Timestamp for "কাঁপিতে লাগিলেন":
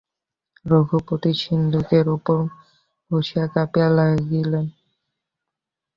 3.53-4.65